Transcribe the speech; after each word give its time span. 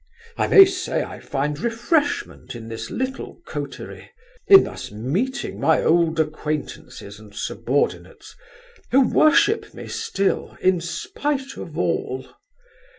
I 0.35 0.47
may 0.47 0.65
say 0.65 1.03
I 1.03 1.19
find 1.19 1.59
refreshment 1.59 2.55
in 2.55 2.69
this 2.69 2.89
little 2.89 3.39
coterie, 3.45 4.09
in 4.47 4.63
thus 4.63 4.89
meeting 4.91 5.59
my 5.59 5.83
old 5.83 6.19
acquaintances 6.19 7.19
and 7.19 7.35
subordinates, 7.35 8.35
who 8.89 9.01
worship 9.07 9.75
me 9.75 9.85
still, 9.87 10.57
in 10.59 10.81
spite 10.81 11.55
of 11.55 11.77
all. 11.77 12.25